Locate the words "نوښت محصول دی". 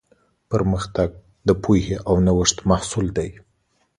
2.25-3.29